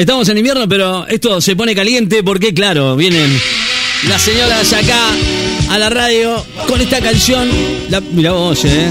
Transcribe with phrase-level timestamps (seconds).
[0.00, 3.40] estamos en invierno, pero esto se pone caliente porque, claro, vienen
[4.08, 5.10] las señoras acá
[5.70, 7.48] a la radio con esta canción.
[7.90, 8.90] La, mira vos, eh.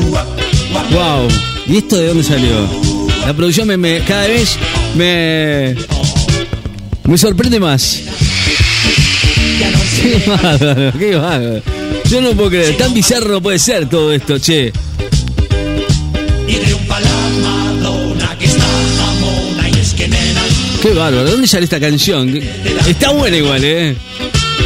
[0.92, 1.28] Wow.
[1.68, 2.68] ¿Y esto de dónde salió?
[3.26, 4.58] La producción me, cada vez
[4.96, 5.76] me.
[7.06, 8.02] me sorprende más.
[10.02, 11.62] Qué bárbaro, qué bárbaro.
[12.10, 14.72] Yo no puedo creer, tan bizarro puede ser todo esto, che.
[20.88, 22.34] Qué bárbaro, ¿de dónde sale esta canción?
[22.88, 23.94] Está buena igual, ¿eh?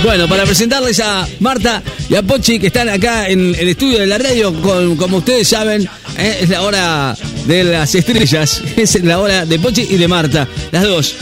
[0.03, 4.05] Bueno, para presentarles a Marta y a Pochi que están acá en el estudio de
[4.05, 4.53] la radio,
[4.97, 5.89] como ustedes saben,
[6.19, 6.37] ¿eh?
[6.41, 7.17] es la hora
[7.47, 11.15] de las estrellas, es la hora de Pochi y de Marta, las dos.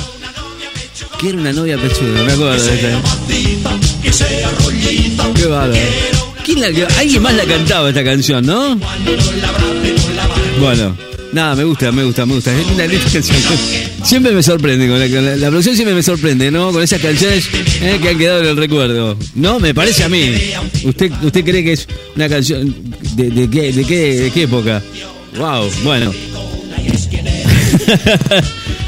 [1.18, 3.02] Quiero una novia pechuda, me acuerdo de esta.
[5.34, 5.82] Qué bárbaro.
[6.44, 8.78] ¿Quién la, alguien más la cantaba esta canción, ¿no?
[10.60, 10.98] Bueno,
[11.34, 12.52] nada, me gusta, me gusta, me gusta.
[12.58, 13.38] Es una linda canción.
[14.04, 16.72] Siempre me sorprende, con la, con la- producción siempre me sorprende, ¿no?
[16.72, 17.48] Con esas canciones
[17.82, 19.18] eh, que han quedado en el recuerdo.
[19.36, 19.60] ¿No?
[19.60, 20.34] Me parece a mí.
[20.84, 22.74] ¿Usted, usted cree que es una canción
[23.16, 24.82] de, de qué, de, qué, de qué época?
[25.38, 26.14] Wow, bueno.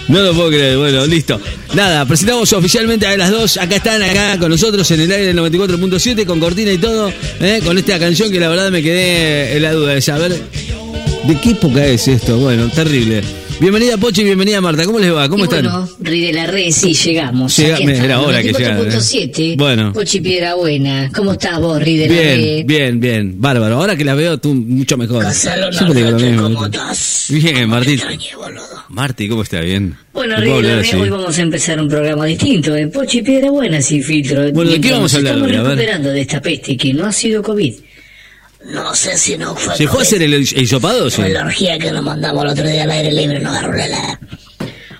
[0.07, 1.39] No lo puedo creer, bueno, listo.
[1.73, 3.55] Nada, presentamos oficialmente a las dos.
[3.55, 7.61] Acá están, acá con nosotros en el aire del 94.7, con cortina y todo, ¿eh?
[7.63, 10.37] con esta canción que la verdad me quedé en la duda de saber
[11.27, 12.37] de qué época es esto.
[12.37, 13.21] Bueno, terrible.
[13.59, 15.29] Bienvenida Pochi, bienvenida Marta, ¿cómo les va?
[15.29, 15.61] ¿Cómo Y están?
[15.65, 17.55] Bueno, Ri de la Red, sí, llegamos.
[17.57, 19.51] Llega- Aquí era hora que llegara, 94.7.
[19.51, 19.55] ¿eh?
[19.55, 19.93] Bueno.
[19.93, 21.11] Pochi Piedra Buena.
[21.15, 22.65] ¿Cómo estás vos, Ri de la Bien, Red?
[22.65, 23.75] bien, bien, bárbaro.
[23.75, 25.31] Ahora que la veo tú mucho mejor.
[25.31, 26.43] Siempre digo lo mismo.
[26.55, 27.25] ¿cómo estás?
[27.29, 27.99] Bien, Martín.
[28.89, 29.61] Marti, ¿cómo está?
[29.61, 29.95] Bien.
[30.11, 32.75] Bueno, ¿Te Ri puedo de la Red, hoy vamos a empezar un programa distinto.
[32.75, 32.87] ¿eh?
[32.87, 34.51] Pochi Piedra Buena, sin filtro.
[34.53, 35.57] Bueno, ¿de qué vamos a hablar Estamos hoy?
[35.57, 35.71] A ver.
[35.77, 37.73] recuperando de esta peste que no ha sido COVID.
[38.65, 41.05] No sé si no fue ¿Se fue a hacer el hisopado?
[41.05, 41.21] o sí?
[41.21, 43.85] Fue la orgía que nos mandamos el otro día al aire libre, nos agarró la
[43.85, 44.19] helada.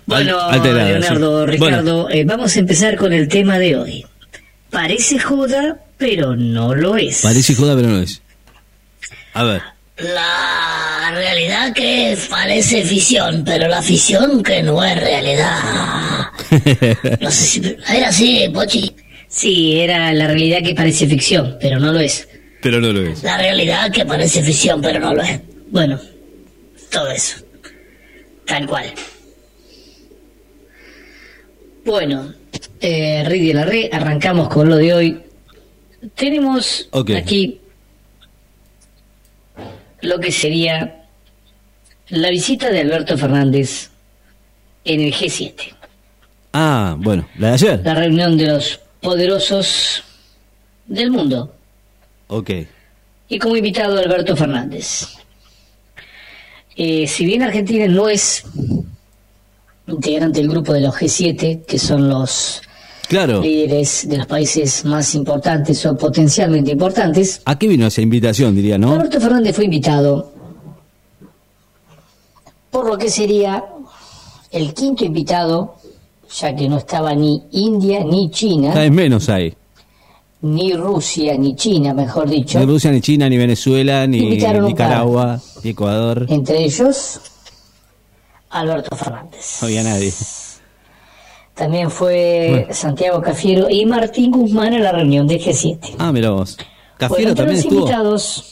[0.06, 1.52] Bueno, Leonardo, sí.
[1.52, 4.06] Ricardo, eh, vamos a empezar con el tema de hoy.
[4.70, 7.22] Parece joda, pero no lo es.
[7.22, 8.22] Parece joda, pero no es.
[9.34, 9.62] A ver.
[9.98, 15.60] La realidad que parece ficción, pero la ficción que no es realidad.
[17.22, 17.76] No sé si...
[17.96, 18.94] Era así, Pochi.
[19.30, 22.28] Sí, era la realidad que parece ficción, pero no lo es.
[22.62, 23.24] Pero no lo es.
[23.24, 25.40] La realidad que parece ficción, pero no lo es.
[25.70, 26.00] Bueno,
[26.92, 27.38] todo eso.
[28.46, 28.94] Tal cual.
[31.86, 32.34] Bueno,
[32.80, 35.22] eh, Ri de la Re, arrancamos con lo de hoy.
[36.16, 37.60] Tenemos aquí
[40.02, 41.06] lo que sería
[42.10, 43.90] la visita de Alberto Fernández
[44.84, 45.74] en el G7.
[46.54, 47.82] Ah, bueno, la de ayer.
[47.84, 50.04] La reunión de los poderosos
[50.88, 51.56] del mundo.
[52.34, 52.50] Ok.
[53.28, 55.08] y como invitado Alberto Fernández.
[56.76, 58.44] Eh, si bien Argentina no es
[59.88, 62.62] integrante del grupo de los G7, que son los
[63.10, 63.42] Claro.
[63.42, 68.78] líderes de los países más importantes o potencialmente importantes, ¿A qué vino esa invitación, diría,
[68.78, 68.94] no?
[68.94, 70.32] Alberto Fernández fue invitado
[72.70, 73.64] por lo que sería
[74.52, 75.76] el quinto invitado,
[76.34, 79.54] ya que no estaba ni India ni China, Cada vez menos hay.
[80.44, 85.40] Ni Rusia ni China, mejor dicho, Ni Rusia, ni China, ni Venezuela, ni un Nicaragua,
[85.64, 86.26] ni Ecuador.
[86.30, 87.22] entre ellos
[88.50, 89.58] Alberto Fernández.
[89.62, 90.12] No había nadie.
[91.54, 95.96] También fue Santiago Cafiero y Martín Guzmán a la reunión de G7.
[96.00, 96.58] Ah, mira vos.
[96.58, 97.80] Bueno, Cafiero entre también los estuvo.
[97.82, 98.44] invitados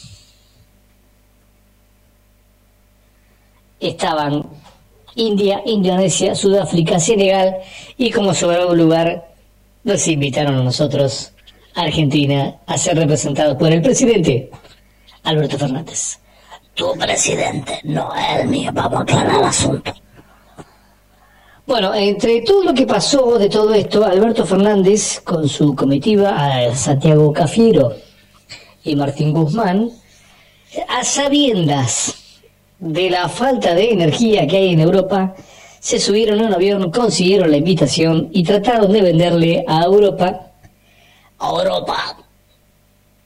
[3.80, 4.46] estaban
[5.16, 7.56] India, Indonesia, Sudáfrica, Senegal
[7.98, 9.28] y como sobrado lugar
[9.84, 11.32] nos invitaron a nosotros,
[11.76, 14.50] Argentina, a ser representados por el presidente
[15.24, 16.20] Alberto Fernández.
[16.74, 19.94] Tu presidente, no el mío, vamos a aclarar el asunto.
[21.70, 26.76] Bueno, entre todo lo que pasó de todo esto, Alberto Fernández con su comitiva, a
[26.76, 27.94] Santiago Cafiero
[28.84, 29.92] y Martín Guzmán,
[30.88, 32.16] a sabiendas
[32.80, 35.36] de la falta de energía que hay en Europa,
[35.80, 40.49] se subieron a un avión, consiguieron la invitación y trataron de venderle a Europa,
[41.40, 42.18] a Europa,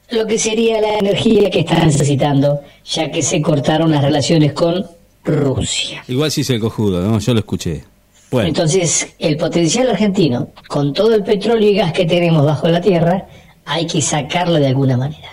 [0.09, 4.85] lo que sería la energía que está necesitando, ya que se cortaron las relaciones con
[5.23, 6.03] Rusia.
[6.07, 7.19] Igual sí se cojudo, ¿no?
[7.19, 7.83] Yo lo escuché.
[8.29, 12.81] Bueno, Entonces, el potencial argentino, con todo el petróleo y gas que tenemos bajo la
[12.81, 13.27] tierra,
[13.65, 15.29] hay que sacarlo de alguna manera.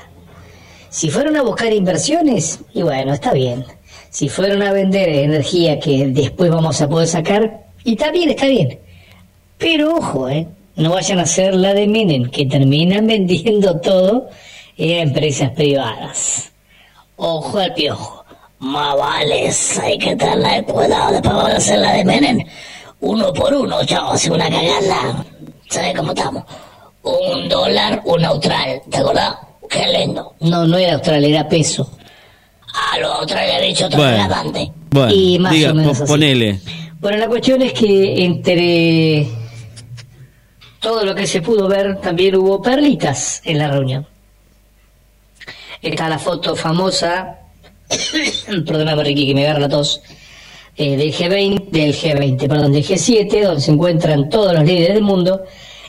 [0.91, 3.65] Si fueron a buscar inversiones, y bueno, está bien.
[4.11, 8.79] Si fueron a vender energía que después vamos a poder sacar, y también está bien.
[9.57, 10.47] Pero ojo, ¿eh?
[10.81, 14.29] No vayan a hacer la de Menem, que terminan vendiendo todo
[14.79, 16.51] a empresas privadas.
[17.17, 18.25] Ojo al piojo.
[18.61, 19.51] Más vale,
[19.83, 22.39] hay que tener cuidado, después van a hacer la de Menem.
[23.01, 25.25] uno por uno, hace una cagada.
[25.69, 26.45] ¿Sabes cómo estamos?
[27.03, 29.37] Un dólar, un austral, ¿te acordás?
[29.69, 30.35] Qué lindo.
[30.41, 31.91] No, no era austral, era peso.
[32.75, 34.29] Ah, lo austral le había dicho otro Bueno,
[34.91, 36.11] bueno, y más diga, o menos así.
[36.11, 36.61] ponele.
[37.01, 39.27] Bueno, la cuestión es que entre
[40.81, 44.07] todo lo que se pudo ver, también hubo perlitas en la reunión.
[45.83, 47.39] Está la foto famosa,
[48.67, 50.01] perdóname Ricky que me agarra la tos,
[50.77, 55.03] eh, del G20, del G20, perdón, del G7, donde se encuentran todos los líderes del
[55.03, 55.43] mundo,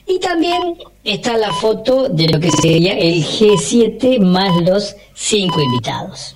[0.05, 6.35] y también está la foto de lo que sería el G7 más los cinco invitados.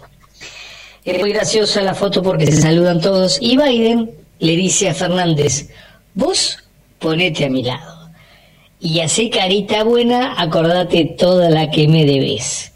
[1.04, 5.70] Es muy graciosa la foto porque se saludan todos y Biden le dice a Fernández,
[6.14, 6.58] vos
[7.00, 7.95] ponete a mi lado
[8.80, 12.72] y así carita buena, acordate toda la que me debes.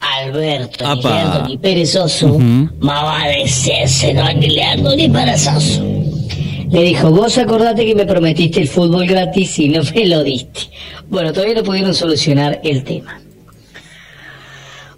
[0.00, 2.68] Alberto, ni ni perezoso, Ujú.
[2.80, 4.48] más vale serse no ni
[4.96, 5.82] ni perezoso.
[6.70, 10.60] Le dijo, vos acordate que me prometiste el fútbol gratis y no me lo diste.
[11.08, 13.20] Bueno, todavía no pudieron solucionar el tema.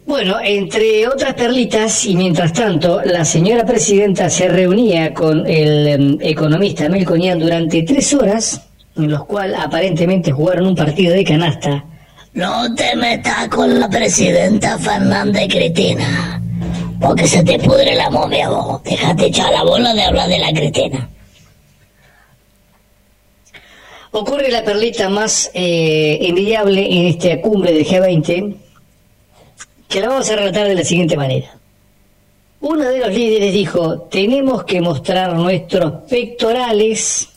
[0.04, 6.18] Bueno, entre otras perlitas, y mientras tanto, la señora presidenta se reunía con el em,
[6.20, 8.60] economista Melconian durante tres horas,
[8.96, 11.84] en los cuales aparentemente jugaron un partido de canasta.
[12.32, 16.40] No te metas con la presidenta Fernández Cristina,
[17.00, 18.82] porque se te pudre la momia vos.
[18.84, 21.08] Déjate echar la bola de hablar de la Cristina.
[24.12, 28.56] Ocurre la perlita más eh, envidiable en esta cumbre del G20,
[29.88, 31.56] que la vamos a relatar de la siguiente manera.
[32.60, 37.28] Uno de los líderes dijo, tenemos que mostrar nuestros pectorales.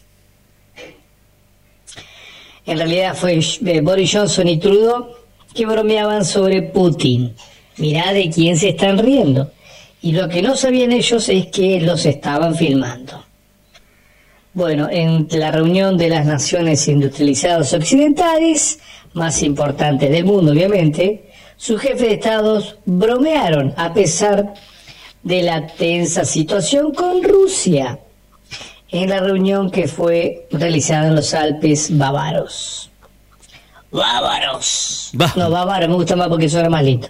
[2.65, 5.07] En realidad fue eh, Boris Johnson y Trudeau
[5.53, 7.33] que bromeaban sobre Putin.
[7.77, 9.51] Mirá de quién se están riendo.
[10.01, 13.23] Y lo que no sabían ellos es que los estaban filmando.
[14.53, 18.79] Bueno, en la reunión de las naciones industrializadas occidentales,
[19.13, 24.53] más importantes del mundo obviamente, sus jefes de estados bromearon a pesar
[25.23, 27.99] de la tensa situación con Rusia
[28.93, 32.89] en la reunión que fue realizada en los Alpes bávaros.
[33.91, 35.11] Bávaros.
[35.19, 35.31] Va.
[35.35, 37.07] No, bávaro me gusta más porque suena más lindo.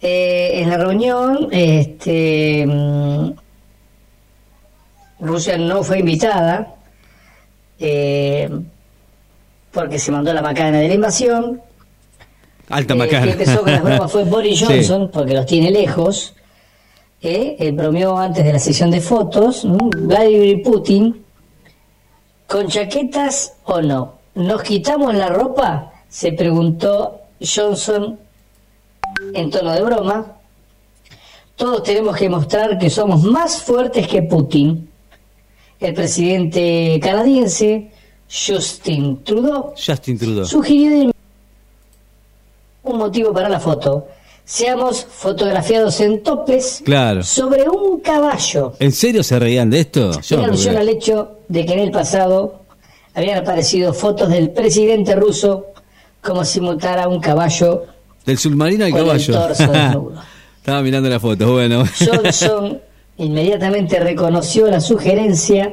[0.00, 3.30] Eh, en la reunión, este, mm,
[5.20, 6.74] Rusia no fue invitada
[7.78, 8.48] eh,
[9.72, 11.60] porque se mandó la macana de la invasión.
[12.68, 13.24] Alta Eh, macana.
[13.24, 14.64] El que empezó con las bromas fue Boris Sí.
[14.66, 16.34] Johnson, porque los tiene lejos.
[17.22, 19.64] Eh, él bromeó antes de la sesión de fotos.
[19.64, 19.78] ¿m?
[19.96, 21.24] Vladimir Putin,
[22.48, 24.14] ¿con chaquetas o no?
[24.34, 25.92] ¿Nos quitamos la ropa?
[26.08, 28.18] Se preguntó Johnson
[29.34, 30.36] en tono de broma.
[31.54, 34.90] Todos tenemos que mostrar que somos más fuertes que Putin.
[35.78, 37.90] El presidente canadiense,
[38.28, 40.44] Justin Trudeau, Justin Trudeau.
[40.44, 41.12] sugirió
[42.84, 44.08] un motivo para la foto.
[44.56, 47.22] Seamos fotografiados en topes Claro.
[47.22, 48.74] sobre un caballo.
[48.80, 50.20] ¿En serio se reían de esto?
[50.20, 52.60] Yo no alusión al hecho de que en el pasado
[53.14, 55.68] habían aparecido fotos del presidente ruso
[56.20, 57.84] como si montara un caballo.
[58.26, 59.32] Del submarino al el caballo.
[59.32, 60.22] torso desnudo.
[60.58, 61.84] Estaba mirando la foto, bueno.
[61.98, 62.78] Johnson
[63.16, 65.72] inmediatamente reconoció la sugerencia.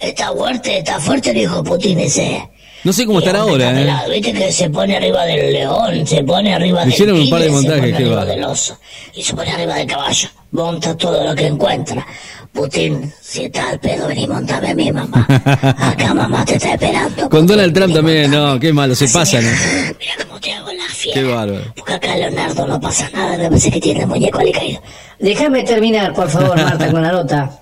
[0.00, 2.50] Está fuerte, está fuerte, dijo Putin ese.
[2.82, 3.92] No sé cómo estará ahora, ¿eh?
[4.10, 7.48] Viste que se pone arriba del león, se pone arriba del Hicieron un par de
[7.48, 8.78] tigre, se montajes, pone del oso
[9.14, 10.28] y se pone arriba del caballo.
[10.52, 12.06] Monta todo lo que encuentra.
[12.52, 15.24] Putin, si está al pedo, vení, montame a mi mamá.
[15.78, 17.28] Acá mamá te está esperando.
[17.28, 19.94] Con Donald Trump también, no, qué malo, se pasan, ¿eh?
[20.00, 21.20] Mira cómo te hago la fiera.
[21.20, 21.72] Qué bárbaro.
[21.76, 24.82] Porque acá Leonardo no pasa nada, me parece que tiene el muñeco ali caído.
[25.20, 27.59] Déjame terminar, por favor, Marta, con la nota.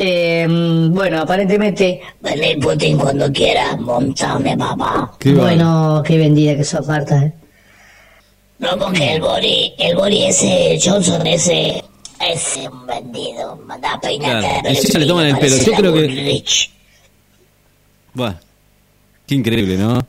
[0.00, 0.46] Eh,
[0.90, 2.00] bueno, aparentemente.
[2.20, 5.12] Vení, Putin, cuando quieras, montame, papá.
[5.18, 7.20] Qué bueno, qué vendida que sos, Marta.
[7.24, 7.32] ¿eh?
[8.60, 11.82] No, porque el Bori, el Bori ese, Johnson ese,
[12.20, 13.56] ese un vendido.
[13.66, 14.46] Manda peinate.
[14.60, 16.70] Claro, y si se le toman el pelo, yo creo que- Rich.
[18.14, 18.38] Bueno.
[19.26, 20.00] Qué increíble, ¿no?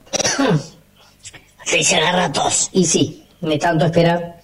[1.66, 2.70] Sí, se agarra tos.
[2.74, 4.40] Y sí, me tanto esperar.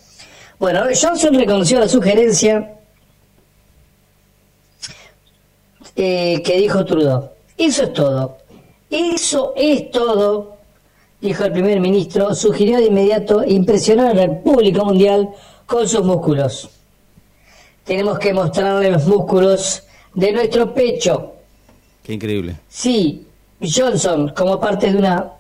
[0.59, 2.73] Bueno, Johnson reconoció la sugerencia
[5.95, 7.29] eh, que dijo Trudeau.
[7.57, 8.37] Eso es todo.
[8.89, 10.57] Eso es todo,
[11.19, 12.33] dijo el primer ministro.
[12.35, 15.29] Sugirió de inmediato impresionar al público mundial
[15.65, 16.69] con sus músculos.
[17.83, 19.83] Tenemos que mostrarle los músculos
[20.13, 21.33] de nuestro pecho.
[22.03, 22.55] Qué increíble.
[22.67, 23.25] Sí,
[23.61, 25.31] Johnson, como parte de una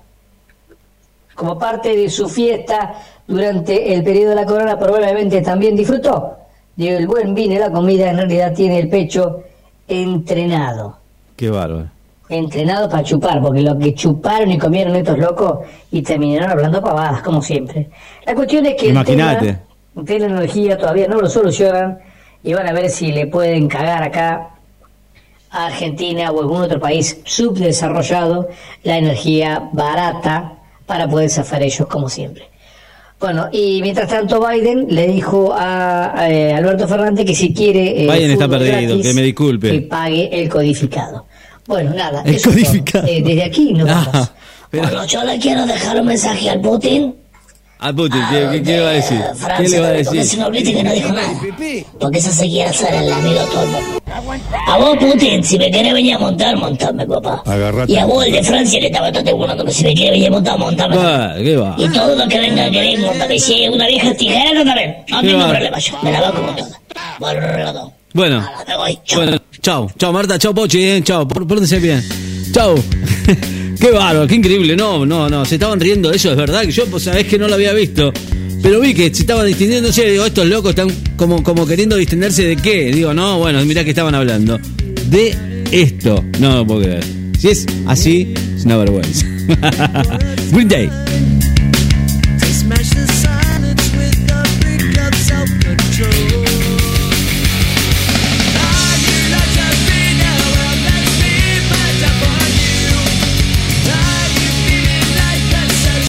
[1.35, 2.95] como parte de su fiesta
[3.27, 6.37] durante el periodo de la corona, probablemente también disfrutó
[6.75, 8.09] del buen vino y la comida.
[8.09, 9.43] En realidad tiene el pecho
[9.87, 10.97] entrenado.
[11.35, 11.89] Qué bárbaro.
[12.27, 15.59] Entrenado para chupar, porque lo que chuparon y comieron estos locos
[15.91, 17.89] y terminaron hablando pavadas, como siempre.
[18.25, 19.59] La cuestión es que Imagínate.
[20.07, 21.99] energía todavía no lo solucionan
[22.43, 24.49] y van a ver si le pueden cagar acá
[25.51, 28.49] a Argentina o algún otro país subdesarrollado
[28.83, 30.53] la energía barata
[30.85, 32.54] para poder zafar ellos como siempre.
[33.19, 38.03] Bueno, y mientras tanto Biden le dijo a, a, eh, Alberto Fernández que si quiere...
[38.03, 39.71] eh, Biden está perdido, que me disculpe.
[39.71, 41.25] Que pague el codificado.
[41.65, 42.21] Bueno, nada.
[42.25, 43.07] El eso codificado.
[43.07, 44.31] Eh, desde aquí nos Ah,
[44.71, 47.15] Bueno, yo le quiero dejar un mensaje al Putin.
[47.77, 49.19] A Putin, ¿qué, qué- qué le va a decir?
[49.19, 50.23] ¿Qué Francia, le va a porque decir?
[50.25, 51.41] se nos olvide que no dijo nada.
[51.99, 54.01] Porque eso se quiere hacer el amigo todo el mundo.
[54.67, 57.43] A vos, Putin, si me querés venir a montar, montame, papá.
[57.45, 57.91] Agarrate.
[57.91, 60.27] Y a vos, el de Francia, le estaba todo bueno, que si me querés venir
[60.27, 60.95] a montar, montame.
[60.97, 61.75] Ah, ¿Qué va?
[61.77, 63.39] Y todo lo que venga a querer, montame.
[63.39, 64.95] Si hay una vieja tijera, también.
[65.09, 65.49] No Qué tengo va.
[65.49, 65.97] problema yo.
[66.01, 66.81] Me la banco con toda.
[67.19, 68.99] Bueno, Bueno, Nada, me voy.
[69.03, 69.21] Chau.
[69.21, 72.01] bueno, chao, chao Marta, chao Pochi, eh, chao, por- pórtense bien.
[72.53, 72.75] Chao.
[73.79, 76.85] qué bárbaro, qué increíble, no, no, no, se estaban riendo de eso, es verdad yo,
[76.87, 78.11] pues sabés que no lo había visto.
[78.65, 82.55] Pero vi que se estaban distinguiéndose, digo, estos locos están como, como queriendo distenderse de
[82.55, 82.91] qué.
[82.91, 84.59] Digo, no, bueno, mirá que estaban hablando.
[85.07, 85.35] De
[85.71, 86.25] esto.
[86.39, 87.03] No lo puedo creer.
[87.37, 89.23] Si es así, es una vergüenza.
[90.51, 91.04] Green Day.